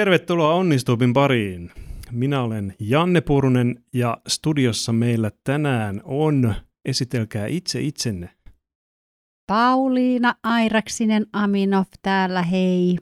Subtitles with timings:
[0.00, 1.70] Tervetuloa Onnistupin pariin.
[2.10, 6.54] Minä olen Janne Purunen ja studiossa meillä tänään on,
[6.84, 8.30] esitelkää itse itsenne.
[9.46, 12.98] Pauliina Airaksinen Aminov täällä, hei.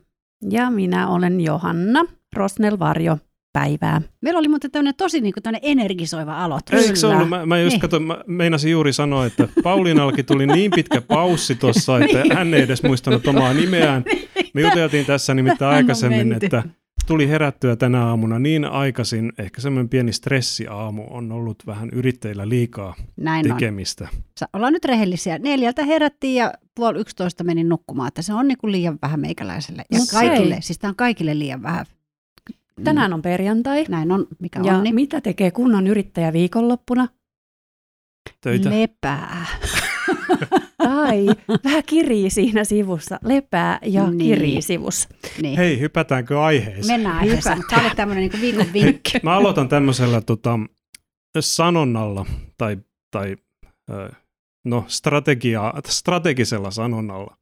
[0.51, 2.05] Ja minä olen Johanna
[2.37, 3.19] Rosnel Varjo.
[3.53, 4.03] Päivää.
[4.21, 6.75] Meillä oli muuten tämmöinen tosi niin kuin energisoiva aloitus.
[6.75, 7.29] Eikö se ollut?
[7.29, 7.81] Mä, mä just niin.
[7.81, 12.37] kato, mä meinasin juuri sanoa, että Pauliinallakin tuli niin pitkä paussi tuossa, että niin.
[12.37, 14.05] hän ei edes muistanut omaa nimeään.
[14.55, 16.63] Me juteltiin tässä nimittäin aikaisemmin, että
[17.09, 22.95] tuli herättyä tänä aamuna niin aikaisin, ehkä semmoinen pieni stressiaamu on ollut vähän yrittäjillä liikaa
[23.17, 24.09] Näin tekemistä.
[24.13, 24.49] On.
[24.53, 25.39] Ollaan nyt rehellisiä.
[25.39, 29.85] Neljältä herättiin ja puoli yksitoista menin nukkumaan, että se on niin kuin liian vähän meikäläiselle.
[29.93, 30.63] Ja Mut kaikille, hei.
[30.63, 31.87] siis tämä on kaikille liian vähän.
[32.85, 33.85] Tänään on perjantai.
[33.89, 34.85] Näin on, mikä ja on.
[34.85, 34.95] Niin.
[34.95, 37.09] mitä tekee kunnon yrittäjä viikonloppuna?
[38.41, 38.71] Töitä.
[38.71, 39.47] Lepää.
[41.07, 41.27] Tai
[41.65, 43.19] vähän kirii siinä sivussa.
[43.25, 44.19] Lepää ja niin.
[44.19, 45.09] kirii sivussa.
[45.43, 45.57] Niin.
[45.57, 46.87] Hei, hypätäänkö aiheeseen?
[46.87, 47.63] Mennään aiheeseen.
[47.71, 49.13] Tämä oli tämmöinen niin viikon vinkki.
[49.23, 50.59] Mä aloitan tämmöisellä tota,
[51.41, 52.27] sanonnalla
[52.59, 52.77] tai,
[53.11, 53.37] tai
[54.65, 57.37] no, strategia, strategisella sanonnalla.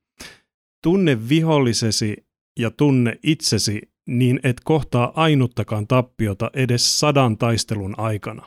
[0.83, 2.27] Tunne vihollisesi
[2.59, 8.47] ja tunne itsesi niin et kohtaa ainuttakaan tappiota edes sadan taistelun aikana.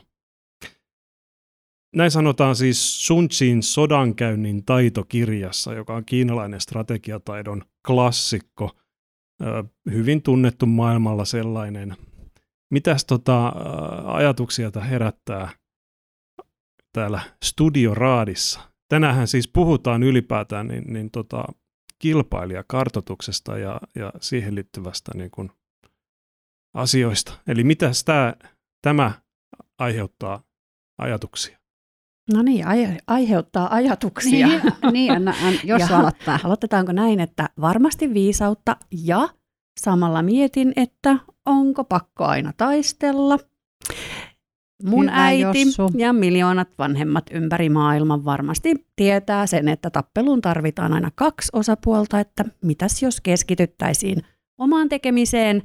[1.96, 8.70] Näin sanotaan siis Sun Tsin sodankäynnin taitokirjassa, joka on kiinalainen strategiataidon klassikko,
[9.90, 11.96] hyvin tunnettu maailmalla sellainen.
[12.70, 13.52] Mitäs tota,
[14.04, 15.50] ajatuksia tämä herättää
[16.92, 18.60] täällä studioraadissa?
[18.88, 21.44] Tänähän siis puhutaan ylipäätään niin, niin tota,
[21.98, 25.50] kilpailijakartotuksesta ja, ja siihen liittyvästä niin kuin
[26.74, 27.32] asioista.
[27.46, 27.90] Eli mitä
[28.82, 29.12] tämä
[29.78, 30.42] aiheuttaa
[30.98, 31.59] ajatuksia?
[32.34, 34.46] No niin, ai- aiheuttaa ajatuksia.
[34.46, 36.38] Niin, niin Anna, Anna, jos ja aloittaa.
[36.44, 39.28] Aloitetaanko näin, että varmasti viisautta ja
[39.80, 43.38] samalla mietin, että onko pakko aina taistella.
[44.84, 45.90] Mun Hyvä äiti Jossu.
[45.96, 52.44] ja miljoonat vanhemmat ympäri maailman varmasti tietää sen, että tappeluun tarvitaan aina kaksi osapuolta, että
[52.64, 54.22] mitäs jos keskityttäisiin
[54.60, 55.62] omaan tekemiseen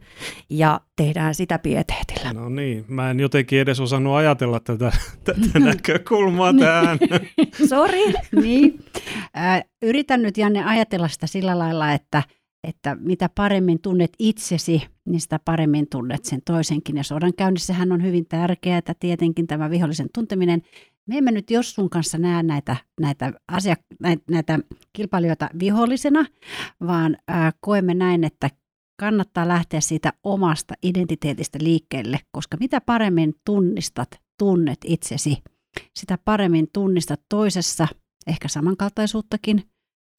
[0.49, 2.33] ja tehdään sitä pieteetillä.
[2.33, 4.91] No niin, mä en jotenkin edes osannut ajatella tätä,
[5.23, 6.97] tätä näkökulmaa tähän.
[7.69, 8.13] Sori.
[8.41, 8.85] niin.
[9.37, 12.23] Äh, yritän nyt Janne ajatella sitä sillä lailla, että,
[12.67, 16.97] että mitä paremmin tunnet itsesi, niin sitä paremmin tunnet sen toisenkin.
[16.97, 20.61] Ja sodankäynnissähän on hyvin tärkeää, että tietenkin tämä vihollisen tunteminen.
[21.07, 24.59] Me emme nyt jos sun kanssa näe näitä, näitä, asiak- näitä, näitä
[24.93, 26.25] kilpailijoita vihollisena,
[26.87, 28.49] vaan äh, koemme näin, että
[28.99, 35.37] kannattaa lähteä siitä omasta identiteetistä liikkeelle, koska mitä paremmin tunnistat, tunnet itsesi,
[35.95, 37.87] sitä paremmin tunnistat toisessa
[38.27, 39.63] ehkä samankaltaisuuttakin,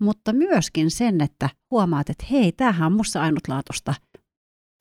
[0.01, 3.95] mutta myöskin sen, että huomaat, että hei, tämähän on musta ainutlaatuista.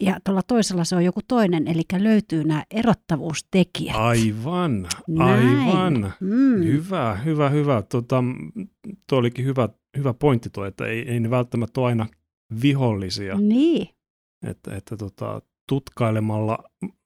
[0.04, 3.96] Ja tuolla toisella se on joku toinen, eli löytyy nämä erottavuustekijät.
[3.96, 4.88] Aivan,
[5.20, 6.14] aivan.
[6.20, 6.64] Mm.
[6.64, 7.82] Hyvä, hyvä, hyvä.
[7.82, 8.24] Tota,
[9.10, 12.06] tuo olikin hyvä, hyvä pointti tuo, että ei, ei ne välttämättä ole aina
[12.62, 13.36] vihollisia.
[13.36, 13.90] Niin.
[14.48, 16.58] Että, että tota, tutkailemalla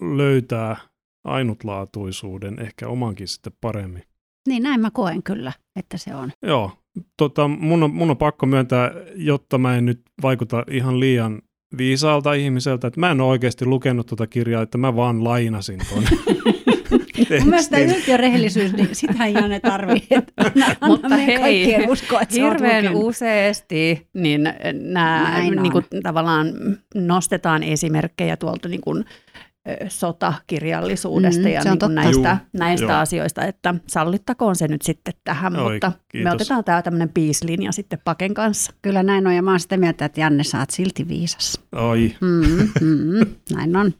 [0.02, 0.78] löytää
[1.24, 4.04] ainutlaatuisuuden ehkä omankin sitten paremmin.
[4.48, 6.32] Niin näin mä koen kyllä, että se on.
[6.44, 6.72] Joo,
[7.18, 11.42] tota, mun, on, mun on pakko myöntää, jotta mä en nyt vaikuta ihan liian
[11.78, 16.04] viisaalta ihmiseltä, että mä en ole oikeasti lukenut tuota kirjaa, että mä vaan lainasin tuon
[17.40, 20.16] Mun mielestä ylti rehellisyys, niin sitä ei Janne tarvitse.
[20.88, 26.48] Mutta hei, uskoa, että hirveän useasti niin nämä niin kuin, tavallaan
[26.96, 29.06] nostetaan esimerkkejä tuolta niin kuin,
[29.88, 35.74] sotakirjallisuudesta mm, ja niin kuin näistä, näistä asioista, että sallittakoon se nyt sitten tähän, Oi,
[35.74, 36.30] mutta kiitos.
[36.30, 38.74] me otetaan tämä tämmöinen piislinja sitten Paken kanssa.
[38.82, 41.62] Kyllä näin on ja mä oon sitä mieltä, että Janne saat silti viisas.
[41.76, 42.16] Oi.
[42.22, 43.94] Mm, mm, näin on.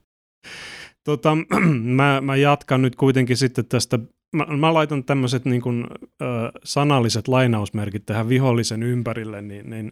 [1.10, 1.38] Tota,
[2.00, 4.00] mä, mä jatkan nyt kuitenkin sitten tästä,
[4.36, 5.88] mä, mä laitan tämmöiset niin kuin,
[6.22, 6.26] ö,
[6.64, 9.92] sanalliset lainausmerkit tähän vihollisen ympärille, niin, niin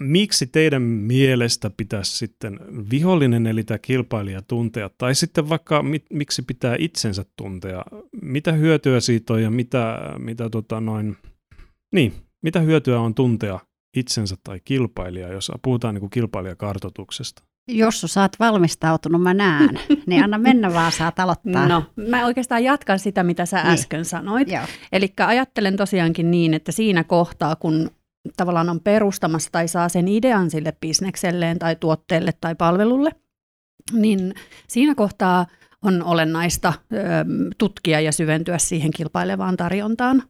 [0.00, 2.60] miksi teidän mielestä pitäisi sitten
[2.90, 7.84] vihollinen eli tämä kilpailija tuntea, tai sitten vaikka mit, miksi pitää itsensä tuntea,
[8.22, 11.16] mitä hyötyä siitä on ja mitä, mitä tota noin,
[11.92, 12.12] niin,
[12.42, 13.60] mitä hyötyä on tuntea
[13.96, 17.42] itsensä tai kilpailijaa, jos puhutaan niin kuin kilpailijakartoituksesta?
[17.68, 21.68] Jos sä oot valmistautunut, mä näen, niin anna mennä vaan, saat aloittaa.
[21.68, 23.72] No, mä oikeastaan jatkan sitä, mitä sä niin.
[23.72, 24.48] äsken sanoit.
[24.92, 27.90] Eli ajattelen tosiaankin niin, että siinä kohtaa, kun
[28.36, 33.10] tavallaan on perustamassa tai saa sen idean sille bisnekselleen tai tuotteelle tai palvelulle,
[33.92, 34.34] niin
[34.68, 35.46] siinä kohtaa
[35.82, 36.96] on olennaista ö,
[37.58, 40.22] tutkia ja syventyä siihen kilpailevaan tarjontaan.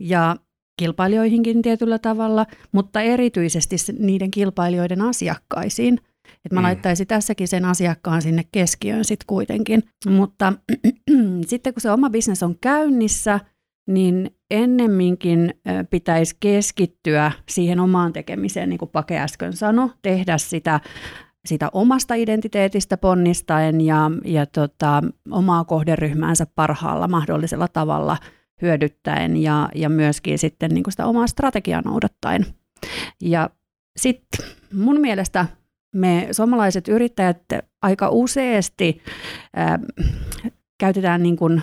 [0.00, 0.36] Ja
[0.78, 6.00] kilpailijoihinkin tietyllä tavalla, mutta erityisesti niiden kilpailijoiden asiakkaisiin–
[6.48, 6.64] Että mä mm.
[6.64, 9.82] laittaisin tässäkin sen asiakkaan sinne keskiöön sitten kuitenkin.
[10.08, 10.52] Mutta
[11.46, 13.40] sitten kun se oma bisnes on käynnissä,
[13.88, 15.54] niin ennemminkin
[15.90, 20.80] pitäisi keskittyä siihen omaan tekemiseen, niin kuin Pake äsken sanoi, tehdä sitä
[21.46, 28.16] sitä omasta identiteetistä ponnistaen ja, ja tota, omaa kohderyhmäänsä parhaalla mahdollisella tavalla
[28.62, 32.46] hyödyttäen ja, ja myöskin sitten niin kuin sitä omaa strategiaa noudattaen.
[33.22, 33.50] Ja
[33.96, 35.46] sitten mun mielestä
[35.94, 37.42] me suomalaiset yrittäjät
[37.82, 39.02] aika useasti
[39.56, 39.78] ää,
[40.80, 41.62] käytetään niin kuin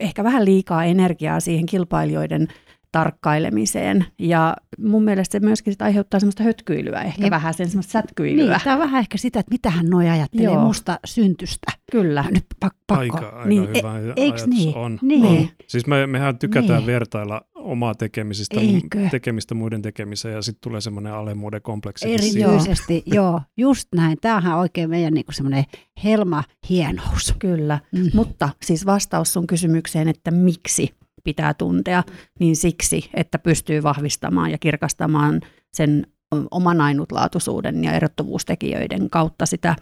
[0.00, 2.48] ehkä vähän liikaa energiaa siihen kilpailijoiden
[2.92, 4.04] tarkkailemiseen.
[4.18, 8.52] Ja mun mielestä se myöskin sit aiheuttaa semmoista hötkyilyä, ehkä ja, vähän sen semmoista sätkyilyä.
[8.52, 10.64] Niin, tämä on vähän ehkä sitä, että mitähän noi ajattelee Joo.
[10.64, 11.72] musta syntystä.
[11.92, 12.24] Kyllä.
[12.30, 13.00] Nyt pak- pakko.
[13.00, 14.76] Aika, aika niin, hyvä e- Eikö niin?
[14.76, 14.98] On.
[15.02, 15.26] Niin.
[15.26, 15.48] on.
[15.66, 16.86] Siis me, mehän tykätään niin.
[16.86, 19.08] vertailla omaa tekemisistä, Eikö?
[19.10, 22.14] tekemistä muiden tekemiseen ja sitten tulee semmoinen alemmuuden kompleksi.
[22.14, 24.18] Erityisesti, joo, just näin.
[24.20, 25.64] Tämähän on oikein meidän niinku semmoinen
[26.04, 27.34] helma hienous.
[27.38, 28.10] Kyllä, mm.
[28.14, 32.02] mutta siis vastaus sun kysymykseen, että miksi pitää tuntea,
[32.40, 35.40] niin siksi, että pystyy vahvistamaan ja kirkastamaan
[35.72, 36.06] sen
[36.50, 39.76] oman ainutlaatuisuuden ja erottuvuustekijöiden kautta sitä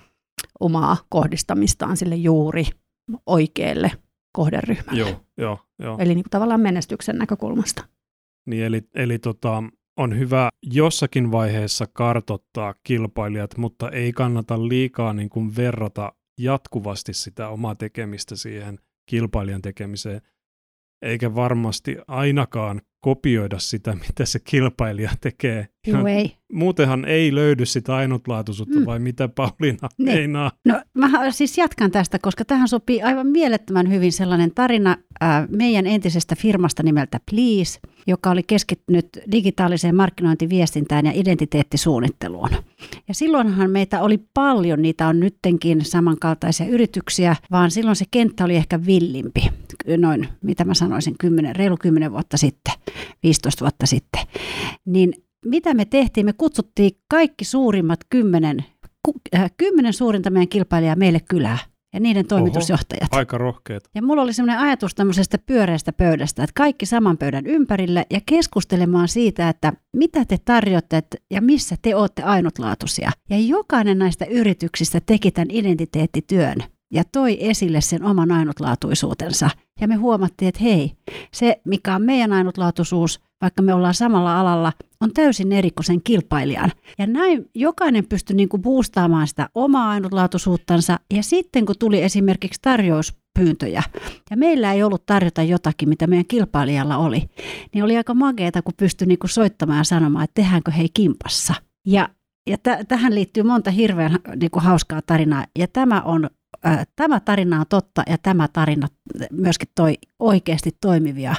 [0.60, 2.64] omaa kohdistamistaan sille juuri
[3.26, 3.92] oikealle
[4.32, 5.00] kohderyhmälle.
[5.00, 5.98] Joo, joo, joo.
[5.98, 7.84] Eli niin kuin tavallaan menestyksen näkökulmasta.
[8.46, 9.62] Niin, eli, eli tota,
[9.96, 17.48] on hyvä jossakin vaiheessa kartottaa kilpailijat, mutta ei kannata liikaa niin kuin verrata jatkuvasti sitä
[17.48, 20.20] omaa tekemistä siihen kilpailijan tekemiseen
[21.02, 25.68] eikä varmasti ainakaan kopioida sitä, mitä se kilpailija tekee.
[25.86, 26.36] Joo, ei.
[26.52, 28.86] Muutenhan ei löydy sitä ainutlaatuisuutta, mm.
[28.86, 30.14] vai mitä Pauliina niin.
[30.14, 30.50] meinaa?
[30.64, 35.86] No mä siis jatkan tästä, koska tähän sopii aivan mielettömän hyvin sellainen tarina äh, meidän
[35.86, 42.50] entisestä firmasta nimeltä Please, joka oli keskittynyt digitaaliseen markkinointiviestintään ja identiteettisuunnitteluun.
[43.08, 48.56] Ja silloinhan meitä oli paljon, niitä on nyttenkin samankaltaisia yrityksiä, vaan silloin se kenttä oli
[48.56, 49.40] ehkä villimpi,
[49.96, 52.74] noin mitä mä sanoisin, 10, reilu 10 vuotta sitten,
[53.22, 54.22] 15 vuotta sitten.
[54.84, 55.12] Niin
[55.44, 56.26] mitä me tehtiin?
[56.26, 58.64] Me kutsuttiin kaikki suurimmat kymmenen,
[59.36, 61.58] äh, kymmenen suurinta meidän kilpailijaa meille kylään
[61.92, 63.12] ja niiden toimitusjohtajat.
[63.12, 63.88] Oho, aika rohkeet.
[63.94, 69.08] Ja mulla oli sellainen ajatus tämmöisestä pyöreästä pöydästä, että kaikki saman pöydän ympärille ja keskustelemaan
[69.08, 73.10] siitä, että mitä te tarjotte ja missä te olette ainutlaatuisia.
[73.30, 76.56] Ja jokainen näistä yrityksistä teki tämän identiteettityön
[76.92, 79.50] ja toi esille sen oman ainutlaatuisuutensa.
[79.80, 80.92] Ja me huomattiin, että hei,
[81.32, 86.02] se mikä on meidän ainutlaatuisuus, vaikka me ollaan samalla alalla, on täysin eri kuin sen
[86.02, 86.72] kilpailijan.
[86.98, 90.98] Ja näin jokainen pystyi niin kuin boostaamaan sitä omaa ainutlaatuisuuttansa.
[91.14, 93.82] Ja sitten kun tuli esimerkiksi tarjouspyyntöjä,
[94.30, 97.22] ja meillä ei ollut tarjota jotakin, mitä meidän kilpailijalla oli,
[97.74, 101.54] niin oli aika mageeta, kun pystyi niin kuin soittamaan ja sanomaan, että tehdäänkö hei kimpassa.
[101.86, 102.08] Ja
[102.48, 106.30] ja t- tähän liittyy monta hirveän niin kuin, hauskaa tarinaa, ja tämä on
[106.96, 108.88] tämä tarina on totta ja tämä tarina
[109.30, 111.34] myöskin toi oikeasti toimivia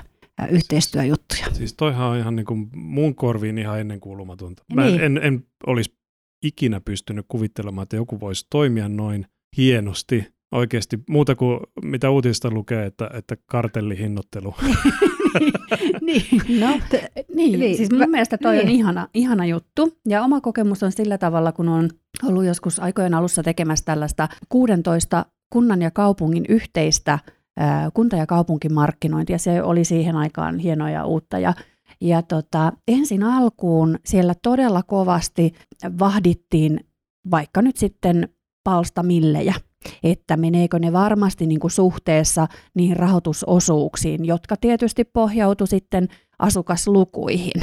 [0.52, 1.46] yhteistyöjuttuja.
[1.54, 4.64] Siis toihan on ihan niin kuin mun korviin ihan ennenkuulumatonta.
[4.74, 5.02] Mä niin.
[5.02, 5.94] en, en olisi
[6.44, 9.26] ikinä pystynyt kuvittelemaan, että joku voisi toimia noin
[9.58, 14.56] hienosti oikeasti muuta kuin mitä uutista lukee, että, että kartellihinnoittelu.
[16.02, 16.26] niin,
[16.60, 18.66] no, t- niin, niin, siis mun mä, mielestä toi niin.
[18.66, 19.98] on ihana, ihana juttu.
[20.08, 21.90] Ja oma kokemus on sillä tavalla, kun on
[22.24, 27.20] ollut joskus aikojen alussa tekemässä tällaista 16 kunnan ja kaupungin yhteistä
[27.94, 29.38] kunta- ja kaupunkimarkkinointia.
[29.38, 31.40] Se oli siihen aikaan hienoa ja uutta.
[31.40, 31.54] Ja
[32.02, 35.54] ja tota, ensin alkuun siellä todella kovasti
[36.00, 36.80] vahdittiin
[37.32, 38.30] vaikka nyt sitten
[38.64, 39.54] palstamillejä
[40.04, 46.08] että meneekö ne varmasti niin kuin suhteessa niihin rahoitusosuuksiin, jotka tietysti pohjautu sitten
[46.40, 47.62] asukaslukuihin.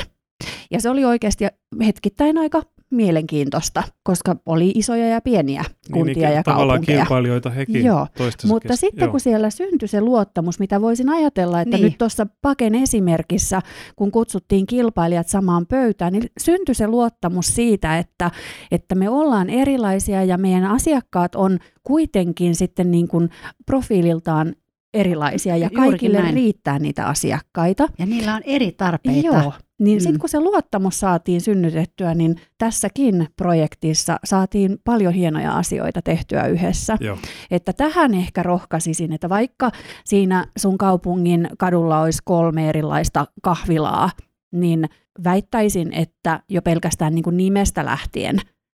[0.70, 1.44] Ja se oli oikeasti
[1.86, 6.98] hetkittäin aika mielenkiintoista, koska oli isoja ja pieniä niin, kuntia niin, ja tavallaan kaupunkeja.
[6.98, 8.06] kilpailijoita hekin Joo,
[8.46, 9.10] mutta sitten Joo.
[9.10, 11.84] kun siellä syntyi se luottamus, mitä voisin ajatella, että niin.
[11.84, 13.60] nyt tuossa Paken esimerkissä,
[13.96, 18.30] kun kutsuttiin kilpailijat samaan pöytään, niin syntyi se luottamus siitä, että,
[18.70, 23.30] että me ollaan erilaisia ja meidän asiakkaat on kuitenkin sitten niin kuin
[23.66, 24.54] profiililtaan
[24.96, 27.88] erilaisia ja kaikille riittää niitä asiakkaita.
[27.98, 29.26] Ja niillä on eri tarpeita.
[29.26, 30.02] Joo, niin mm.
[30.02, 36.96] sitten kun se luottamus saatiin synnytettyä, niin tässäkin projektissa saatiin paljon hienoja asioita tehtyä yhdessä.
[37.00, 37.18] Joo.
[37.50, 39.70] Että tähän ehkä rohkaisisin, että vaikka
[40.04, 44.10] siinä sun kaupungin kadulla olisi kolme erilaista kahvilaa,
[44.52, 44.84] niin
[45.24, 48.36] väittäisin, että jo pelkästään niin kuin nimestä lähtien,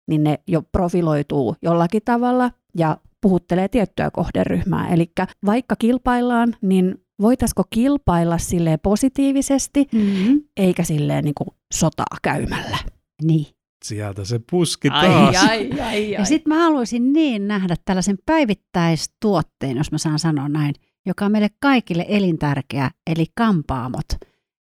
[0.08, 4.88] niin ne jo profiloituu jollakin tavalla ja puhuttelee tiettyä kohderyhmää.
[4.88, 5.10] Eli
[5.46, 10.42] vaikka kilpaillaan, niin voitaisiko kilpailla sille positiivisesti, mm-hmm.
[10.56, 12.78] eikä silleen niin kuin sotaa käymällä.
[13.22, 13.46] Niin.
[13.84, 15.36] Sieltä se puski taas.
[15.36, 16.10] Ai, ai, ai, ai.
[16.10, 20.74] Ja sitten mä haluaisin niin nähdä tällaisen päivittäistuotteen, jos mä saan sanoa näin,
[21.06, 24.06] joka on meille kaikille elintärkeä, eli kampaamot.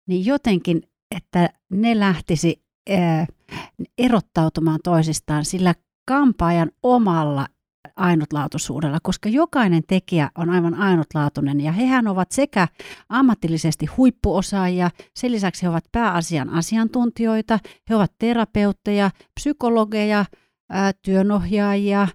[0.09, 0.83] Niin jotenkin,
[1.17, 3.27] että ne lähtisi ää,
[3.99, 5.75] erottautumaan toisistaan sillä
[6.09, 7.47] kampaajan omalla
[7.97, 12.69] ainutlaatuisuudella, koska jokainen tekijä on aivan ainutlaatuinen ja hehän ovat sekä
[13.09, 17.59] ammatillisesti huippuosaajia, sen lisäksi he ovat pääasian asiantuntijoita,
[17.91, 20.25] he ovat terapeutteja, psykologeja,
[21.03, 22.09] työnohjaajia,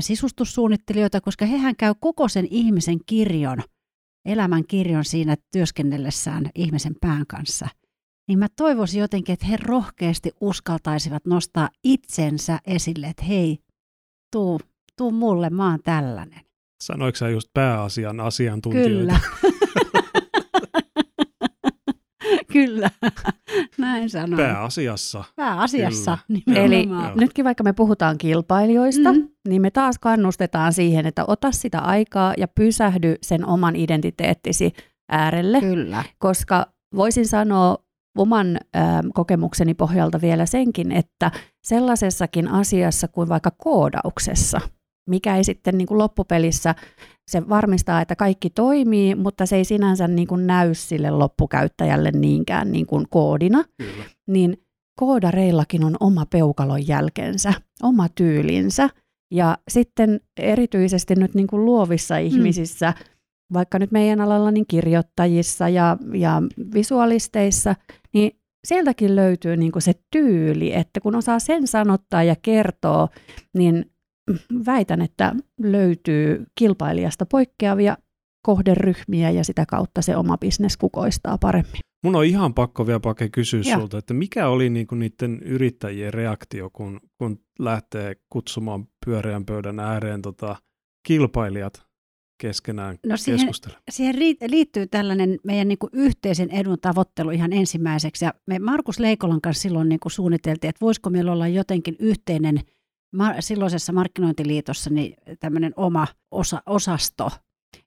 [0.00, 3.58] sisustussuunnittelijoita, koska hehän käy koko sen ihmisen kirjon,
[4.24, 7.68] elämän kirjon siinä työskennellessään ihmisen pään kanssa.
[8.28, 13.58] Niin mä toivoisin jotenkin, että he rohkeasti uskaltaisivat nostaa itsensä esille, että hei,
[14.32, 14.60] tuu
[14.96, 16.40] tuu mulle, mä oon tällainen.
[16.82, 18.90] Sanoiko sä just pääasian asiantuntijoita?
[18.92, 19.20] Kyllä.
[22.52, 22.90] Kyllä,
[23.78, 24.36] näin sanoin.
[24.36, 25.24] Pääasiassa.
[25.36, 26.18] Pääasiassa.
[26.54, 29.28] Eli nytkin vaikka me puhutaan kilpailijoista, mm.
[29.48, 34.72] niin me taas kannustetaan siihen, että ota sitä aikaa ja pysähdy sen oman identiteettisi
[35.08, 35.60] äärelle.
[35.60, 36.04] Kyllä.
[36.18, 37.76] Koska voisin sanoa
[38.18, 38.80] oman ö,
[39.14, 41.30] kokemukseni pohjalta vielä senkin, että
[41.62, 44.60] sellaisessakin asiassa kuin vaikka koodauksessa–
[45.06, 46.74] mikä ei sitten niin kuin loppupelissä,
[47.30, 52.72] se varmistaa, että kaikki toimii, mutta se ei sinänsä niin kuin näy sille loppukäyttäjälle niinkään
[52.72, 54.04] niin kuin koodina, Kyllä.
[54.26, 54.56] niin
[55.00, 58.90] koodareillakin on oma peukalon jälkensä, oma tyylinsä.
[59.34, 62.20] Ja sitten erityisesti nyt niin kuin luovissa mm.
[62.20, 62.94] ihmisissä,
[63.52, 66.42] vaikka nyt meidän alalla niin kirjoittajissa ja, ja
[66.74, 67.74] visualisteissa,
[68.14, 68.32] niin
[68.66, 73.08] sieltäkin löytyy niin kuin se tyyli, että kun osaa sen sanottaa ja kertoa,
[73.54, 73.90] niin
[74.66, 77.96] väitän, että löytyy kilpailijasta poikkeavia
[78.42, 81.80] kohderyhmiä ja sitä kautta se oma bisnes kukoistaa paremmin.
[82.04, 83.78] Mun on ihan pakko vielä Pake kysyä ja.
[83.78, 90.22] sulta, että mikä oli niinku niiden yrittäjien reaktio, kun, kun lähtee kutsumaan pyöreän pöydän ääreen
[90.22, 90.56] tota,
[91.06, 91.86] kilpailijat
[92.40, 93.48] keskenään no siihen,
[93.90, 94.16] siihen
[94.46, 98.24] liittyy tällainen meidän niin yhteisen edun tavoittelu ihan ensimmäiseksi.
[98.24, 102.60] Ja me Markus Leikolan kanssa silloin niin suunniteltiin, että voisiko meillä olla jotenkin yhteinen–
[103.40, 107.30] silloisessa markkinointiliitossa niin tämmöinen oma osa, osasto.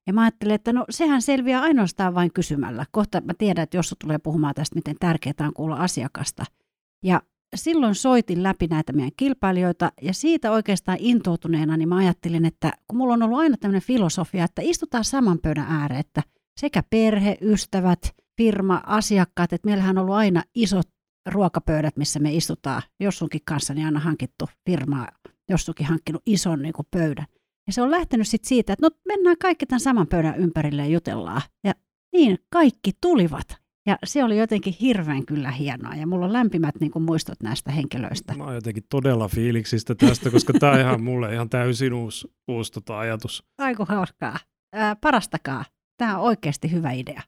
[0.08, 2.86] Ja mä ajattelin, että no sehän selviää ainoastaan vain kysymällä.
[2.92, 6.46] Kohta mä tiedän, että jos tulee puhumaan tästä, miten tärkeää on kuulla asiakasta.
[7.04, 7.22] Ja
[7.56, 12.98] silloin soitin läpi näitä meidän kilpailijoita ja siitä oikeastaan intoutuneena niin mä ajattelin, että kun
[12.98, 16.24] mulla on ollut aina tämmöinen filosofia, että istutaan saman pöydän ääreen, että
[16.60, 18.00] sekä perhe, ystävät,
[18.38, 20.88] firma, asiakkaat, että meillähän on ollut aina isot
[21.30, 25.08] ruokapöydät, missä me istutaan jossunkin kanssa, niin aina hankittu firmaa,
[25.50, 27.26] jossukin hankkinut ison niin kuin pöydän.
[27.68, 30.88] Ja se on lähtenyt sit siitä, että no mennään kaikki tämän saman pöydän ympärille ja
[30.88, 31.42] jutellaan.
[31.64, 31.74] Ja
[32.14, 33.58] niin, kaikki tulivat.
[33.86, 37.72] Ja se oli jotenkin hirveän kyllä hienoa ja mulla on lämpimät niin kuin, muistot näistä
[37.72, 38.36] henkilöistä.
[38.36, 42.72] Mä oon jotenkin todella fiiliksistä tästä, koska tämä on ihan mulle ihan täysin uusi, uusi
[42.72, 43.44] tota ajatus.
[43.58, 44.40] Aiku hauskaa.
[44.74, 45.66] Ää, parastakaa.
[45.98, 47.22] Tämä on oikeasti hyvä idea.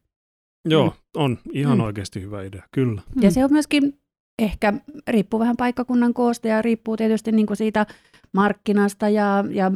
[0.66, 1.22] Joo, mm.
[1.22, 1.84] on ihan mm.
[1.84, 3.02] oikeasti hyvä idea, kyllä.
[3.22, 3.34] Ja mm.
[3.34, 4.02] se on myöskin
[4.40, 4.74] ehkä,
[5.08, 7.86] riippuu vähän paikkakunnan koosta ja riippuu tietysti niin kuin siitä
[8.34, 9.72] markkinasta ja, ja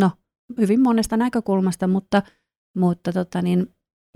[0.00, 0.10] no,
[0.60, 2.22] hyvin monesta näkökulmasta, mutta,
[2.76, 3.66] mutta tota niin,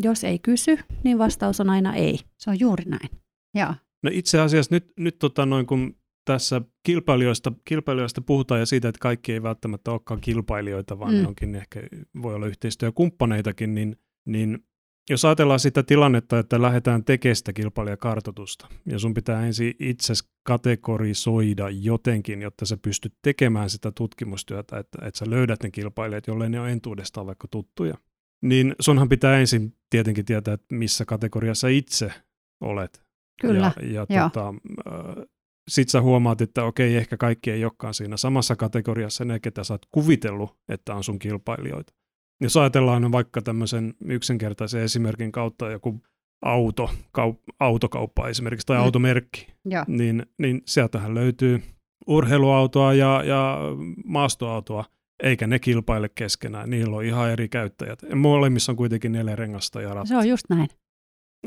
[0.02, 2.18] jos ei kysy, niin vastaus on aina ei.
[2.38, 3.10] Se on juuri näin.
[3.54, 3.74] Joo.
[4.02, 8.98] No itse asiassa nyt, nyt tota noin, kun tässä kilpailijoista, kilpailijoista puhutaan ja siitä, että
[8.98, 11.20] kaikki ei välttämättä olekaan kilpailijoita, vaan mm.
[11.20, 11.80] ne onkin ehkä,
[12.22, 14.64] voi olla yhteistyökumppaneitakin, niin, niin
[15.10, 21.70] jos ajatellaan sitä tilannetta, että lähdetään tekemään sitä kilpailijakartoitusta, ja sun pitää ensin itse kategorisoida
[21.70, 26.60] jotenkin, jotta sä pystyt tekemään sitä tutkimustyötä, että, että sä löydät ne kilpailijat, jollei ne
[26.60, 27.94] ole entuudestaan vaikka tuttuja,
[28.42, 32.12] niin sunhan pitää ensin tietenkin tietää, että missä kategoriassa itse
[32.60, 33.06] olet.
[33.40, 35.25] Kyllä, ja, ja tota, äh,
[35.68, 39.75] sit sä huomaat, että okei, ehkä kaikki ei olekaan siinä samassa kategoriassa ne, ketä sä
[39.75, 41.92] oot kuvitellut, että on sun kilpailijoita.
[42.40, 46.00] Jos ajatellaan vaikka tämmöisen yksinkertaisen esimerkin kautta joku
[46.43, 48.83] auto, kaup, autokauppa esimerkiksi tai mm.
[48.83, 49.85] automerkki, ja.
[49.88, 51.62] niin, niin sieltähän löytyy
[52.07, 53.59] urheiluautoa ja, ja
[54.05, 54.85] maastoautoa,
[55.23, 56.71] eikä ne kilpaile keskenään.
[56.71, 58.02] Niillä on ihan eri käyttäjät.
[58.14, 60.09] Molemmissa on kuitenkin neljä rengasta ja ratta.
[60.09, 60.69] Se on just näin.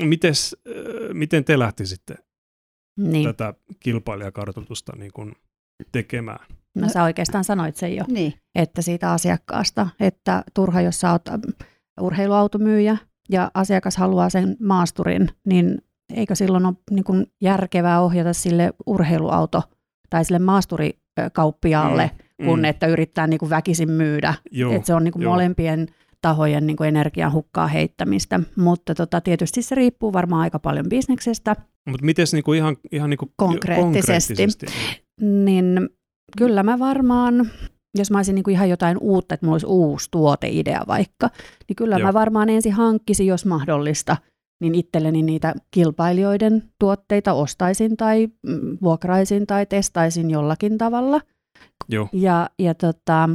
[0.01, 0.73] Mites, äh,
[1.13, 2.15] miten te lähtisitte
[2.97, 3.23] niin.
[3.23, 5.35] tätä kilpailijakartoitusta niin kuin
[5.91, 6.45] tekemään?
[6.81, 8.33] No sä oikeastaan sanoit sen jo, niin.
[8.55, 11.21] että siitä asiakkaasta, että turha jos sä oot
[12.01, 12.97] urheiluautomyyjä
[13.29, 15.77] ja asiakas haluaa sen maasturin, niin
[16.13, 19.63] eikö silloin ole niin kuin järkevää ohjata sille urheiluauto
[20.09, 22.45] tai sille maasturikauppiaalle, mm.
[22.45, 22.65] kun mm.
[22.65, 24.33] että yrittää niin kuin väkisin myydä.
[24.51, 25.87] Joo, että se on niin kuin molempien
[26.21, 31.55] tahojen niin kuin energian hukkaa heittämistä, mutta tota, tietysti se riippuu varmaan aika paljon bisneksestä.
[31.89, 34.33] Mutta miten niin ihan, ihan niin kuin konkreettisesti?
[34.33, 34.65] konkreettisesti?
[35.21, 35.89] niin
[36.37, 37.49] kyllä mä varmaan,
[37.97, 41.29] jos mä olisin niin kuin ihan jotain uutta, että mulla olisi uusi tuoteidea vaikka,
[41.67, 42.07] niin kyllä Joo.
[42.07, 44.17] mä varmaan ensin hankkisin, jos mahdollista,
[44.61, 51.21] niin itselleni niitä kilpailijoiden tuotteita ostaisin tai mm, vuokraisin tai testaisin jollakin tavalla.
[51.89, 52.09] Joo.
[52.13, 53.29] Ja, ja tota,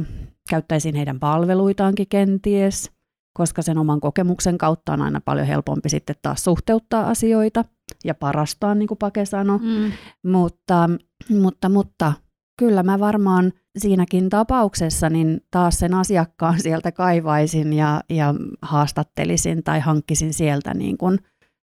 [0.49, 2.91] käyttäisin heidän palveluitaankin kenties,
[3.37, 7.65] koska sen oman kokemuksen kautta on aina paljon helpompi sitten taas suhteuttaa asioita
[8.03, 9.59] ja parastaa, niin kuin Pake sanoi.
[9.59, 9.91] Mm.
[10.31, 10.89] Mutta,
[11.29, 12.13] mutta, mutta
[12.57, 19.79] kyllä mä varmaan siinäkin tapauksessa niin taas sen asiakkaan sieltä kaivaisin ja, ja haastattelisin tai
[19.79, 21.19] hankkisin sieltä niin kuin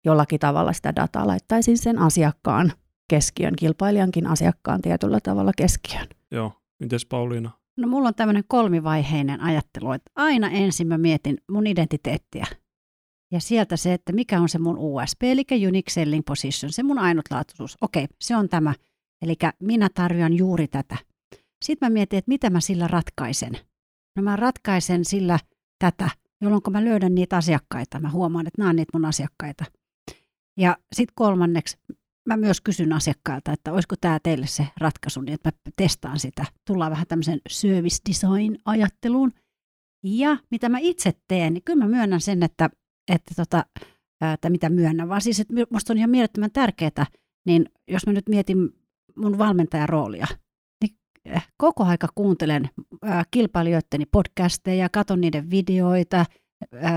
[0.05, 2.73] jollakin tavalla sitä dataa, laittaisin sen asiakkaan
[3.11, 6.07] keskiön, kilpailijankin asiakkaan tietyllä tavalla keskiön.
[6.31, 7.51] Joo, mites Pauliina?
[7.77, 12.47] No mulla on tämmöinen kolmivaiheinen ajattelu, että aina ensin mä mietin mun identiteettiä.
[13.33, 16.99] Ja sieltä se, että mikä on se mun USP, eli Unique Selling Position, se mun
[16.99, 17.77] ainutlaatuisuus.
[17.81, 18.75] Okei, se on tämä.
[19.23, 20.97] Eli minä tarjoan juuri tätä.
[21.65, 23.53] Sitten mä mietin, että mitä mä sillä ratkaisen.
[24.17, 25.39] No mä ratkaisen sillä
[25.79, 28.01] tätä, jolloin mä löydän niitä asiakkaita.
[28.01, 29.65] Mä huomaan, että nämä on niitä mun asiakkaita.
[30.57, 31.77] Ja sitten kolmanneksi,
[32.27, 36.45] mä myös kysyn asiakkailta, että olisiko tämä teille se ratkaisu, niin että mä testaan sitä.
[36.67, 39.33] Tullaan vähän tämmöisen service design ajatteluun.
[40.03, 42.71] Ja mitä mä itse teen, niin kyllä mä myönnän sen, että,
[43.13, 43.65] että, tota,
[44.35, 47.07] että mitä myönnän, vaan siis, että musta on ihan mielettömän tärkeää,
[47.47, 48.86] niin jos mä nyt mietin
[49.17, 50.27] mun valmentajan roolia,
[50.83, 52.71] niin eh, koko aika kuuntelen
[53.31, 56.27] kilpailijoitteni podcasteja, katon niiden videoita,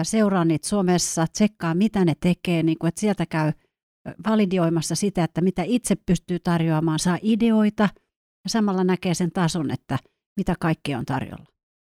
[0.03, 3.51] seuraan niitä somessa, tsekkaan mitä ne tekee, niin kuin, että sieltä käy–
[4.27, 7.83] validioimassa sitä, että mitä itse pystyy tarjoamaan, saa ideoita
[8.43, 9.99] ja samalla näkee sen tason, että
[10.37, 11.45] mitä kaikkea on tarjolla.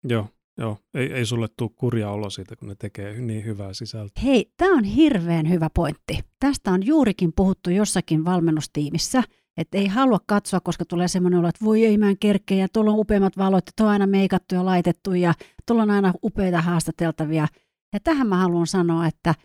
[0.04, 0.78] Joo, joo.
[0.94, 4.24] Ei, ei sulle tule kurja olo siitä, kun ne tekee niin hyvää sisältöä.
[4.24, 6.20] Hei, tämä on hirveän hyvä pointti.
[6.40, 9.24] Tästä on juurikin puhuttu jossakin valmennustiimissä,
[9.58, 12.68] että ei halua katsoa, koska tulee semmoinen olo, että voi ei mä en kerkeä, ja
[12.74, 15.34] tuolla on upeimmat valot, tuo on aina meikattu ja laitettu, ja
[15.66, 17.48] tuolla on aina upeita haastateltavia.
[17.94, 19.36] Ja tähän mä haluan sanoa, että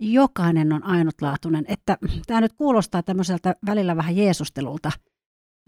[0.00, 1.64] jokainen on ainutlaatuinen.
[1.68, 4.92] Että tämä nyt kuulostaa tämmöiseltä välillä vähän jeesustelulta,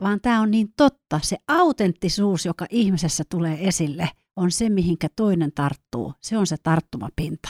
[0.00, 1.20] vaan tämä on niin totta.
[1.22, 6.14] Se autenttisuus, joka ihmisessä tulee esille, on se, mihinkä toinen tarttuu.
[6.20, 7.48] Se on se tarttumapinta.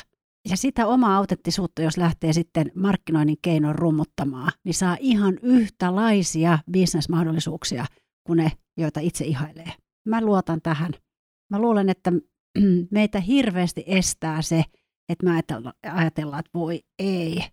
[0.49, 7.87] Ja sitä omaa autenttisuutta, jos lähtee sitten markkinoinnin keinoin rummuttamaan, niin saa ihan yhtälaisia bisnesmahdollisuuksia
[8.25, 9.73] kuin ne, joita itse ihailee.
[10.05, 10.93] Mä luotan tähän.
[11.51, 12.13] Mä luulen, että
[12.91, 14.65] meitä hirveästi estää se,
[15.09, 15.41] että mä
[15.83, 17.45] ajatellaan, että voi ei,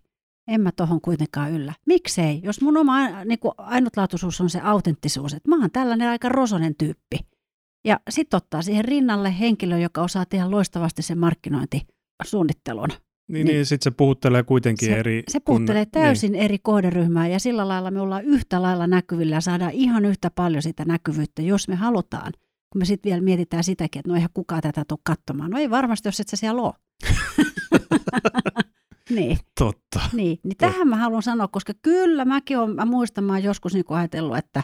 [0.48, 1.74] en mä tohon kuitenkaan yllä.
[1.86, 2.40] Miksei?
[2.44, 6.74] Jos mun oma niin kuin ainutlaatuisuus on se autenttisuus, että mä oon tällainen aika rosonen
[6.74, 7.18] tyyppi.
[7.84, 11.18] Ja sitten ottaa siihen rinnalle henkilö, joka osaa tehdä loistavasti sen
[12.18, 12.88] markkinointisuunnittelun.
[12.88, 15.22] Niin, niin, niin sitten se puhuttelee kuitenkin se, eri...
[15.28, 16.44] Se puhuttelee kun, täysin niin.
[16.44, 20.62] eri kohderyhmää ja sillä lailla me ollaan yhtä lailla näkyvillä ja saadaan ihan yhtä paljon
[20.62, 22.32] sitä näkyvyyttä, jos me halutaan.
[22.72, 25.50] Kun me sitten vielä mietitään sitäkin, että no eihän kukaan tätä tule katsomaan.
[25.50, 26.74] No ei varmasti, jos et sä siellä ole.
[29.16, 29.38] niin.
[29.58, 30.00] Totta.
[30.12, 33.84] Niin, niin tähän mä haluan sanoa, koska kyllä mäkin olen, mä muistan, mä joskus niin
[33.88, 34.62] ajatellut, että,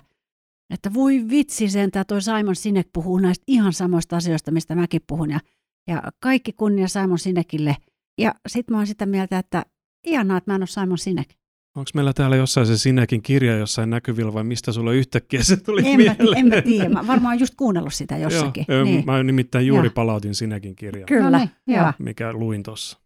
[0.70, 5.00] että voi vitsi sen, että toi Simon Sinek puhuu näistä ihan samoista asioista, mistä mäkin
[5.06, 5.30] puhun.
[5.30, 5.40] Ja,
[5.86, 7.76] ja kaikki kunnia Simon Sinekille.
[8.18, 9.66] Ja sitten mä oon sitä mieltä, että
[10.06, 11.28] ihanaa, että mä en ole Simon Sinek.
[11.76, 15.82] Onko meillä täällä jossain se Sinekin kirja jossain näkyvillä vai mistä sulla yhtäkkiä se tuli
[15.84, 16.30] en mieleen?
[16.30, 18.64] Mä, en mä tiedä, mä varmaan just kuunnellut sitä jossakin.
[18.68, 19.04] Joo, niin.
[19.06, 19.92] Mä nimittäin juuri ja.
[19.92, 21.06] palautin Sinekin kirjan.
[21.06, 23.00] Kyllä, no niin, mikä luin tuossa.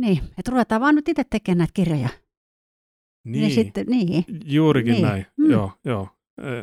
[0.00, 2.08] Niin, että ruvetaan vaan nyt itse tekemään näitä kirjoja.
[3.24, 4.24] Niin, niin, sitten, niin.
[4.44, 5.02] juurikin niin.
[5.02, 5.26] näin.
[5.36, 5.50] Mm.
[5.50, 6.08] Joo, joo.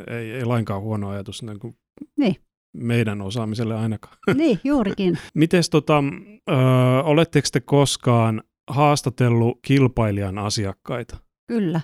[0.06, 1.76] Ei, ei lainkaan huono ajatus niin kuin
[2.16, 2.36] niin.
[2.76, 4.16] Meidän osaamiselle ainakaan.
[4.34, 5.18] Niin, juurikin.
[5.34, 6.04] Mites tota,
[6.50, 6.54] ö,
[7.04, 11.16] oletteko te koskaan haastatellut kilpailijan asiakkaita?
[11.48, 11.80] Kyllä.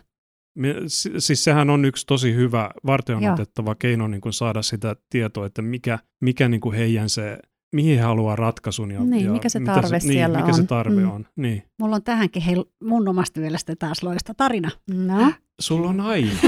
[1.18, 5.98] Siis sehän on yksi tosi hyvä varteenotettava keino niin kuin saada sitä tietoa, että mikä,
[6.20, 7.38] mikä niin kuin heidän se,
[7.72, 8.90] mihin he haluaa ratkaisun.
[8.90, 10.54] Ja, niin, ja mikä se tarve se, niin, siellä mikä on.
[10.54, 11.10] se tarve mm.
[11.10, 11.26] on.
[11.36, 11.62] Niin.
[11.78, 14.70] Mulla on tähänkin hei, mun omasta mielestä taas loista tarina.
[14.90, 15.32] No?
[15.60, 16.30] Sulla on aina.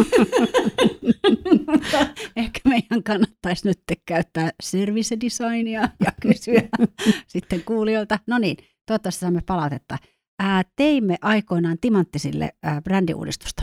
[2.37, 6.63] Ehkä meidän kannattaisi nyt käyttää service designia ja kysyä
[7.27, 8.19] sitten kuulijoilta.
[8.27, 8.57] No niin,
[8.87, 9.99] toivottavasti saamme palautetta
[10.39, 13.63] ää, teimme aikoinaan Timanttisille ää, brändiuudistusta.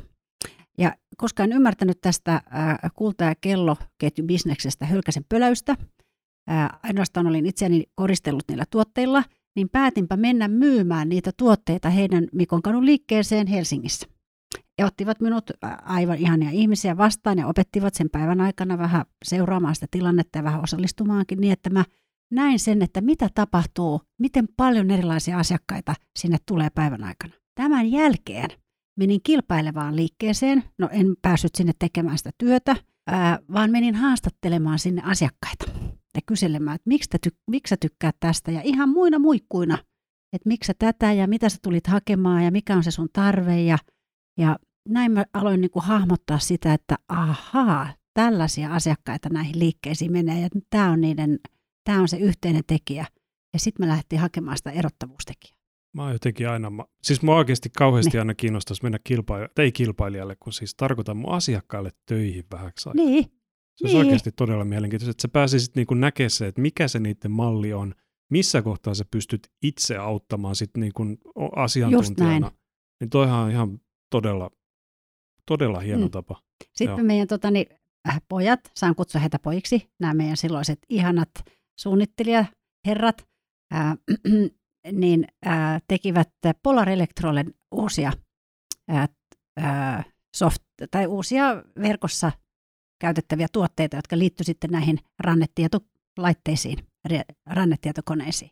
[0.77, 5.75] Ja koska en ymmärtänyt tästä ää, kulta- ja kelloketjubisneksestä hölkäsen pöläystä,
[6.51, 9.23] ää, ainoastaan olin itseäni koristellut niillä tuotteilla,
[9.55, 14.07] niin päätinpä mennä myymään niitä tuotteita heidän Mikon kadun liikkeeseen Helsingissä.
[14.79, 15.51] Ja ottivat minut
[15.83, 20.63] aivan ihania ihmisiä vastaan ja opettivat sen päivän aikana vähän seuraamaan sitä tilannetta ja vähän
[20.63, 21.85] osallistumaankin niin, että mä–
[22.31, 27.33] näin sen, että mitä tapahtuu, miten paljon erilaisia asiakkaita sinne tulee päivän aikana.
[27.55, 28.49] Tämän jälkeen
[28.97, 30.63] menin kilpailevaan liikkeeseen.
[30.77, 32.75] No en päässyt sinne tekemään sitä työtä,
[33.53, 35.80] vaan menin haastattelemaan sinne asiakkaita
[36.15, 39.77] ja kyselemään, että miksi, ty- miksi sä tykkäät tästä ja ihan muina muikkuina,
[40.33, 43.61] että miksi sä tätä ja mitä sä tulit hakemaan ja mikä on se sun tarve
[43.61, 43.77] ja,
[44.37, 50.41] ja näin mä aloin niin kuin hahmottaa sitä, että ahaa, tällaisia asiakkaita näihin liikkeisiin menee
[50.41, 51.39] ja tämä on, niiden,
[51.83, 53.05] tämä on se yhteinen tekijä.
[53.53, 55.61] Ja sitten me lähdettiin hakemaan sitä erottavuustekijää.
[55.93, 56.71] Mä oon jotenkin aina,
[57.03, 58.19] siis mua oikeasti kauheasti niin.
[58.19, 63.05] aina kiinnostaisi mennä kilpailijalle, ei kilpailijalle, kun siis tarkoitan mun asiakkaille töihin vähäksi aikaa.
[63.05, 63.40] Niin.
[63.81, 64.05] Se olisi niin.
[64.05, 67.95] oikeasti todella mielenkiintoista, että sä pääsisit niin näkemään se, että mikä se niiden malli on,
[68.31, 71.17] missä kohtaa sä pystyt itse auttamaan sit niin kuin
[71.55, 72.51] asiantuntijana.
[72.99, 74.51] Niin toihan on ihan todella,
[75.45, 76.11] todella hieno mm.
[76.11, 76.41] tapa.
[76.73, 77.03] Sitten Joo.
[77.03, 77.65] meidän tota, niin,
[78.09, 81.31] äh, pojat, saan kutsua heitä pojiksi, nämä meidän silloiset ihanat
[81.79, 83.27] suunnittelijaherrat,
[83.73, 83.97] äh,
[85.01, 86.29] niin äh, tekivät
[86.63, 88.11] Polar Electrolen uusia
[88.91, 89.09] äh,
[89.63, 92.31] äh, soft, tai uusia verkossa
[93.01, 96.77] käytettäviä tuotteita, jotka liittyivät sitten näihin rannetietolaitteisiin,
[97.45, 98.51] rannetietokoneisiin.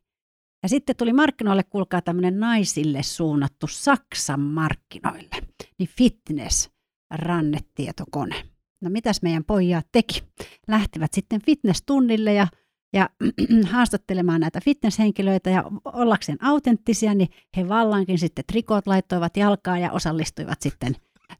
[0.63, 5.35] Ja sitten tuli markkinoille, kuulkaa tämmöinen naisille suunnattu Saksan markkinoille,
[5.79, 6.69] niin fitness
[7.13, 8.35] rannetietokone.
[8.81, 10.23] No mitäs meidän pojat teki?
[10.67, 12.47] Lähtivät sitten fitness-tunnille ja
[12.93, 13.09] ja
[13.71, 20.61] haastattelemaan näitä fitnesshenkilöitä ja ollakseen autenttisia, niin he vallankin sitten trikot laittoivat jalkaan ja osallistuivat
[20.61, 20.95] sitten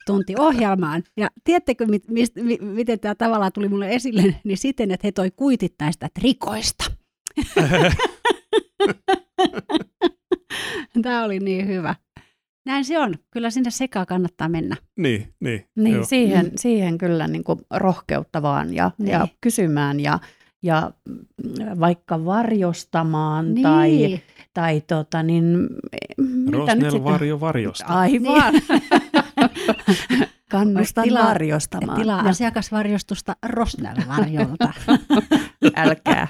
[0.06, 1.04] tuntiohjelmaan.
[1.18, 5.12] Ja tiedättekö, mit, mist, mi, miten tämä tavallaan tuli mulle esille, niin siten, että he
[5.12, 6.92] toi kuitit näistä trikoista.
[11.02, 11.96] tämä oli niin hyvä.
[12.66, 13.16] Näin se on.
[13.32, 14.76] Kyllä sinne sekaan kannattaa mennä.
[14.98, 15.66] Niin, niin.
[15.76, 16.52] niin siihen, mm.
[16.56, 19.12] siihen kyllä niin kuin rohkeuttavaan ja, niin.
[19.12, 20.20] ja kysymään ja
[20.64, 20.92] ja
[21.80, 23.64] vaikka varjostamaan niin.
[23.64, 24.20] tai,
[24.54, 25.68] tai tota, niin,
[26.52, 27.86] Rosnell varjo varjosta.
[27.86, 28.54] Aivan.
[28.54, 28.64] Niin.
[30.52, 32.00] Kannustan tilaa, varjostamaan.
[32.00, 32.30] Tilaa ja.
[32.30, 34.74] asiakasvarjostusta Rosnell-varjolta.
[35.76, 36.28] älkää.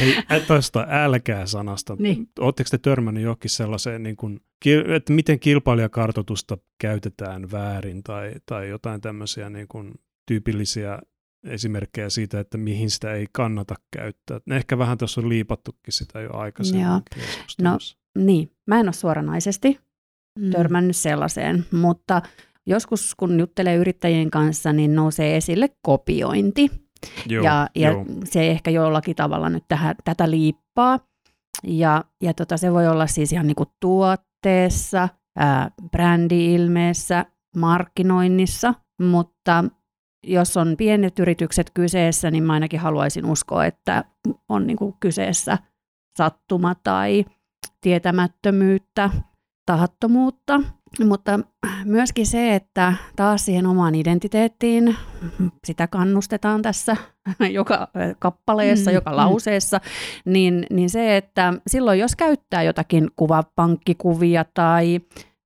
[0.00, 1.96] Hei, tuosta älkää-sanasta.
[1.98, 2.28] Niin.
[2.38, 4.40] Oletteko te törmännyt johonkin sellaiseen, niin kuin,
[4.94, 9.94] että miten kilpailijakartoitusta käytetään väärin tai, tai jotain tämmöisiä niin kuin,
[10.26, 10.98] tyypillisiä
[11.44, 14.40] esimerkkejä siitä, että mihin sitä ei kannata käyttää.
[14.50, 16.84] Ehkä vähän tuossa on liipattukin sitä jo aikaisemmin.
[16.84, 17.00] Joo.
[17.62, 17.78] No
[18.18, 19.78] niin, mä en ole suoranaisesti
[20.36, 20.50] mm.
[20.50, 22.22] törmännyt sellaiseen, mutta
[22.66, 26.70] joskus kun juttelee yrittäjien kanssa, niin nousee esille kopiointi.
[27.26, 28.04] Joo, ja ja joo.
[28.24, 31.00] se ehkä jollakin tavalla nyt tähän, tätä liippaa.
[31.64, 39.64] Ja, ja tota, se voi olla siis ihan niin kuin tuotteessa, ää, brändi-ilmeessä, markkinoinnissa, mutta
[40.26, 44.04] jos on pienet yritykset kyseessä, niin mä ainakin haluaisin uskoa, että
[44.48, 45.58] on niin kuin kyseessä
[46.18, 47.24] sattuma tai
[47.80, 49.10] tietämättömyyttä,
[49.66, 50.60] tahattomuutta.
[51.04, 51.40] Mutta
[51.84, 54.96] myöskin se, että taas siihen omaan identiteettiin,
[55.64, 56.96] sitä kannustetaan tässä
[57.52, 59.16] joka kappaleessa, mm, joka mm.
[59.16, 59.80] lauseessa,
[60.24, 65.00] niin, niin se, että silloin jos käyttää jotakin kuvapankkikuvia tai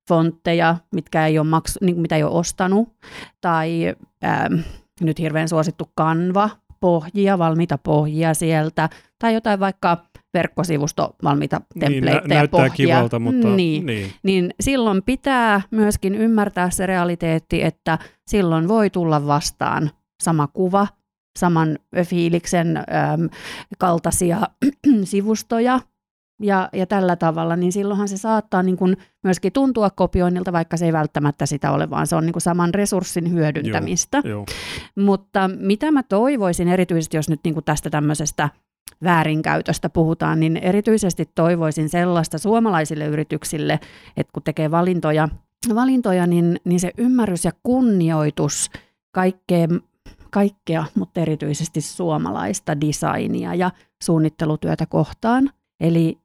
[0.07, 2.89] fontteja, mitkä ei ole maksu, niin mitä ei ole ostanut,
[3.41, 4.53] tai ähm,
[5.01, 9.97] nyt hirveän suosittu kanva, pohjia, valmiita pohjia sieltä, tai jotain vaikka
[10.33, 12.69] verkkosivusto valmiita templateja niin, nä- pohjia.
[12.69, 14.11] kivalta, mutta niin, niin.
[14.23, 19.91] niin silloin pitää myöskin ymmärtää se realiteetti, että silloin voi tulla vastaan
[20.23, 20.87] sama kuva,
[21.39, 23.29] saman fiiliksen äm,
[23.77, 24.41] kaltaisia
[25.03, 25.79] sivustoja,
[26.41, 30.85] ja, ja tällä tavalla, niin silloinhan se saattaa niin kuin myöskin tuntua kopioinnilta, vaikka se
[30.85, 34.21] ei välttämättä sitä ole, vaan se on niin kuin saman resurssin hyödyntämistä.
[34.25, 34.45] Joo, jo.
[35.03, 38.49] Mutta mitä mä toivoisin erityisesti, jos nyt niin kuin tästä tämmöisestä
[39.03, 43.79] väärinkäytöstä puhutaan, niin erityisesti toivoisin sellaista suomalaisille yrityksille,
[44.17, 45.29] että kun tekee valintoja,
[45.75, 48.71] valintoja niin, niin se ymmärrys ja kunnioitus
[49.11, 49.67] kaikkea,
[50.29, 53.71] kaikkea, mutta erityisesti suomalaista designia ja
[54.03, 55.49] suunnittelutyötä kohtaan.
[55.79, 56.17] Eli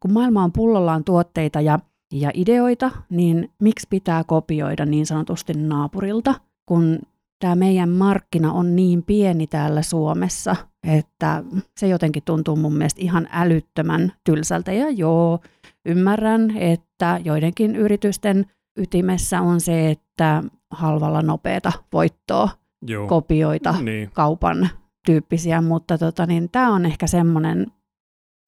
[0.00, 1.78] kun maailma on pullollaan tuotteita ja,
[2.12, 6.34] ja ideoita, niin miksi pitää kopioida niin sanotusti naapurilta,
[6.66, 6.98] kun
[7.38, 11.44] tämä meidän markkina on niin pieni täällä Suomessa, että
[11.76, 14.72] se jotenkin tuntuu mun mielestä ihan älyttömän tylsältä.
[14.72, 15.38] Ja joo,
[15.86, 22.48] ymmärrän, että joidenkin yritysten ytimessä on se, että halvalla nopeata voittoa,
[22.86, 23.08] joo.
[23.08, 24.10] kopioita, niin.
[24.10, 24.68] kaupan
[25.06, 27.66] tyyppisiä, mutta tota, niin, tämä on ehkä semmoinen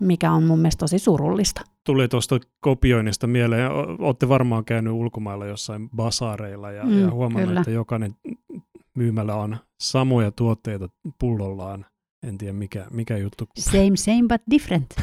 [0.02, 1.60] mikä on mun mielestä tosi surullista.
[1.86, 7.60] Tuli tuosta kopioinnista mieleen, olette varmaan käynyt ulkomailla jossain basaareilla ja, mm, ja huomannut, kyllä.
[7.60, 8.14] että jokainen
[8.96, 10.88] myymällä on samoja tuotteita
[11.20, 11.86] pullollaan.
[12.28, 13.48] En tiedä mikä, mikä juttu.
[13.58, 14.86] Same, same but different.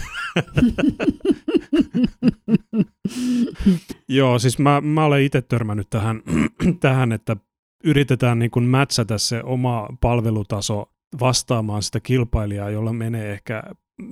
[4.10, 6.21] Joo, siis mä, mä olen itse törmännyt tähän,
[6.79, 7.38] tähän että
[7.84, 13.63] yritetään niin kuin mätsätä se oma palvelutaso vastaamaan sitä kilpailijaa, jolla menee ehkä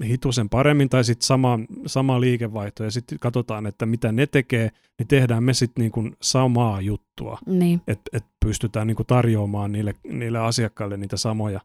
[0.03, 5.07] hitusen paremmin tai sitten sama, sama liikevaihto ja sitten katsotaan, että mitä ne tekee, niin
[5.07, 7.81] tehdään me sitten niin samaa juttua, niin.
[7.87, 11.61] että et pystytään niin kuin tarjoamaan niille, niille asiakkaille niitä samoja,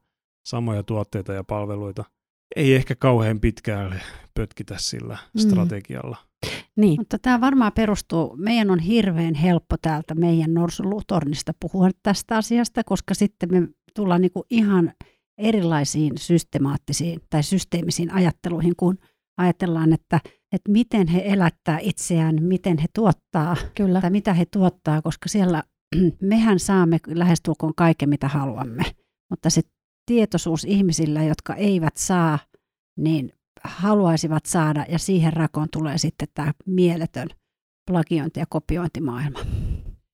[0.47, 2.05] samoja tuotteita ja palveluita.
[2.57, 4.01] Ei ehkä kauhean pitkälle
[4.35, 5.41] pötkitä sillä mm.
[5.41, 6.17] strategialla.
[6.77, 7.01] Niin.
[7.01, 13.15] Mutta tämä varmaan perustuu, meidän on hirveän helppo täältä meidän Norsulutornista puhua tästä asiasta, koska
[13.15, 14.93] sitten me tullaan niinku ihan
[15.39, 18.99] erilaisiin systemaattisiin tai systeemisiin ajatteluihin, kun
[19.37, 20.21] ajatellaan, että,
[20.53, 24.01] että miten he elättää itseään, miten he tuottaa Kyllä.
[24.01, 25.63] tai mitä he tuottaa, koska siellä
[26.21, 28.83] mehän saamme lähestulkoon kaiken, mitä haluamme.
[29.31, 29.63] Mutta se
[30.07, 32.39] tietoisuus ihmisillä, jotka eivät saa,
[32.97, 33.33] niin
[33.65, 37.29] haluaisivat saada ja siihen rakoon tulee sitten tämä mieletön
[37.91, 39.39] plagiointi- ja kopiointimaailma.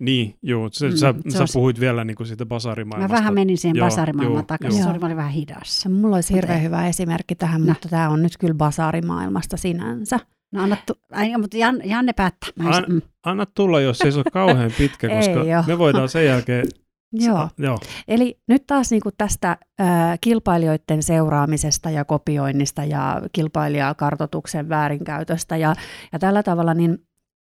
[0.00, 0.68] Niin, joo.
[0.72, 3.14] Se, mm, sä, se sä puhuit vielä niin kuin siitä basarimaailmasta.
[3.14, 4.82] Mä vähän menin siihen joo, basarimaailmaan takaisin.
[4.82, 5.88] Se oli vähän hidassa.
[5.88, 7.66] Mulla olisi hirveän hyvä esimerkki tähän, no.
[7.66, 10.20] mutta tämä on nyt kyllä basarimaailmasta sinänsä.
[10.52, 12.50] No anna, tu- Ai, mutta Jan, Janne päättää.
[12.64, 13.02] An, mm.
[13.24, 16.66] Anna tulla, jos se ei ole kauhean pitkä, koska me voidaan sen jälkeen
[17.12, 17.48] Joo.
[17.58, 17.78] Joo.
[18.08, 25.74] Eli nyt taas niin kuin tästä äh, kilpailijoiden seuraamisesta ja kopioinnista ja kilpailijakartoituksen väärinkäytöstä ja,
[26.12, 26.98] ja tällä tavalla, niin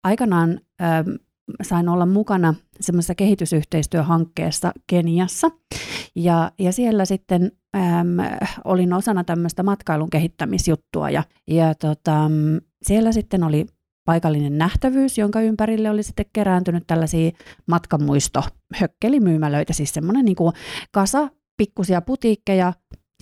[0.04, 1.06] aikanaan äh,
[1.62, 5.52] sain olla mukana semmoisessa kehitysyhteistyöhankkeessa Keniassa.
[6.16, 12.32] Ja, ja siellä sitten äm, olin osana tämmöistä matkailun kehittämisjuttua ja, ja tota,
[12.84, 13.66] siellä sitten oli
[14.08, 17.32] paikallinen nähtävyys, jonka ympärille oli sitten kerääntynyt tällaisia
[17.68, 20.54] matkamuistohökkelimyymälöitä, siis semmoinen niin kuin
[20.92, 22.74] kasa pikkusia putiikkeja,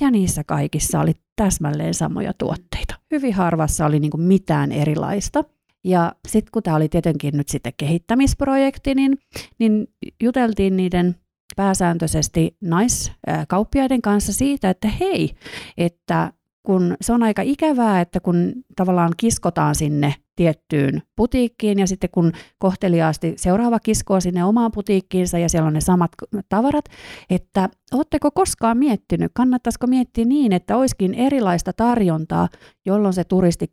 [0.02, 2.95] ja niissä kaikissa oli täsmälleen samoja tuotteita.
[3.12, 5.43] Hyvin harvassa oli niin kuin mitään erilaista.
[5.84, 9.17] Ja sitten kun tämä oli tietenkin nyt sitten kehittämisprojekti, niin,
[9.60, 9.88] niin
[10.24, 11.15] juteltiin niiden
[11.56, 15.36] pääsääntöisesti naiskauppiaiden kanssa siitä, että hei,
[15.78, 16.34] että
[16.65, 22.32] kun se on aika ikävää, että kun tavallaan kiskotaan sinne tiettyyn putiikkiin ja sitten kun
[22.58, 26.12] kohteliaasti seuraava kiskoo sinne omaan putiikkiinsa ja siellä on ne samat
[26.49, 26.86] tavarat,
[27.30, 32.49] että oletteko koskaan miettinyt, kannattaisiko miettiä niin, että olisikin erilaista tarjontaa,
[32.86, 33.65] jolloin se turisti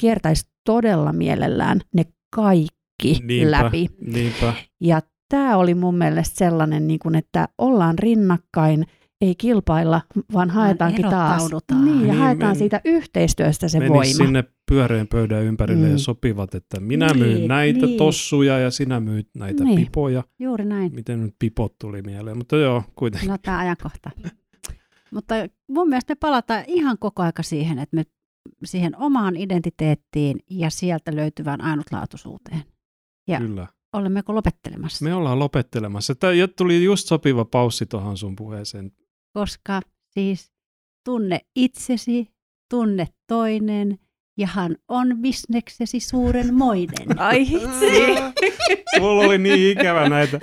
[0.00, 3.86] kiertäisi todella mielellään ne kaikki niinpä, läpi.
[4.00, 4.54] Niinpä.
[4.80, 8.86] Ja tämä oli mun mielestä sellainen, niin kuin, että ollaan rinnakkain–
[9.20, 10.02] ei kilpailla,
[10.32, 11.50] vaan haetaankin taas.
[11.84, 14.04] Niin, ja niin, haetaan men, siitä yhteistyöstä se voima.
[14.04, 15.92] sinne pyöreän pöydän ympärille mm.
[15.92, 17.98] ja sopivat, että minä niin, myyn näitä niin.
[17.98, 19.80] tossuja ja sinä myyt näitä niin.
[19.80, 20.24] pipoja.
[20.38, 20.94] Juuri näin.
[20.94, 23.30] Miten nyt pipot tuli mieleen, mutta joo, kuitenkin.
[23.30, 24.10] No tämä ajankohta.
[25.14, 25.34] mutta
[25.68, 28.04] mun mielestä me palataan ihan koko aika siihen, että me
[28.64, 32.62] siihen omaan identiteettiin ja sieltä löytyvään ainutlaatuisuuteen.
[33.28, 33.66] Ja Kyllä.
[33.92, 35.04] olemmeko lopettelemassa?
[35.04, 36.14] Me ollaan lopettelemassa.
[36.14, 38.92] Tämä tuli just sopiva paussi tuohon sun puheeseen
[39.32, 40.52] koska siis
[41.04, 42.28] tunne itsesi,
[42.70, 43.98] tunne toinen,
[44.38, 47.18] ja hän on bisneksesi suuren moinen.
[47.28, 48.14] Ai hitsi.
[49.00, 50.38] Mulla oli niin ikävä näitä.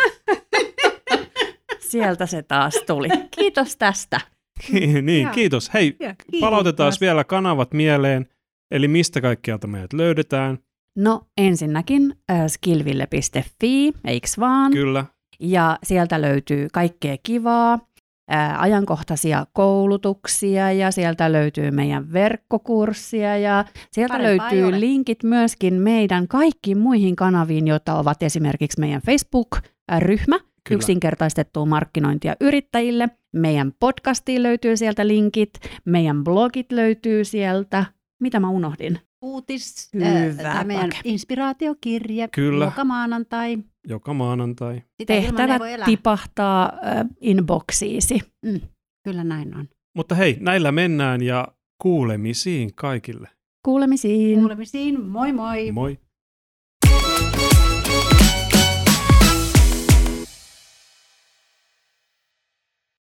[1.80, 3.08] Sieltä se taas tuli.
[3.32, 4.22] Kiitos tästä.
[5.02, 5.30] niin, ja.
[5.30, 5.74] kiitos.
[5.74, 6.40] Hei, ja, kiitos.
[6.40, 8.28] palautetaan vielä kanavat mieleen.
[8.72, 10.60] Eli mistä kaikkialta meidät löydetään?
[10.96, 14.72] No ensinnäkin äh, skillville.fi, eiks vaan?
[14.72, 15.06] Kyllä.
[15.40, 17.87] Ja sieltä löytyy kaikkea kivaa
[18.58, 26.78] ajankohtaisia koulutuksia ja sieltä löytyy meidän verkkokurssia ja sieltä Parempaa löytyy linkit myöskin meidän kaikkiin
[26.78, 30.76] muihin kanaviin, joita ovat esimerkiksi meidän Facebook-ryhmä, Kyllä.
[30.78, 33.10] yksinkertaistettua markkinointia yrittäjille.
[33.34, 35.54] Meidän podcastiin löytyy sieltä linkit,
[35.86, 37.86] meidän blogit löytyy sieltä.
[38.20, 39.00] Mitä mä unohdin?
[39.22, 42.66] Uutis, Hyvä, äh, meidän inspiraatiokirje, Kyllä.
[42.66, 43.58] joka maanantai.
[43.88, 44.76] Joka maanantai.
[44.76, 48.20] Sitä Tehtävät tipahtaa äh, inboxiisi.
[48.46, 48.62] Mm,
[49.04, 49.70] kyllä näin on.
[49.96, 51.48] Mutta hei, näillä mennään ja
[51.82, 53.30] kuulemisiin kaikille.
[53.66, 54.40] Kuulemisiin.
[54.40, 55.72] Kuulemisiin, moi moi.
[55.72, 56.00] Moi.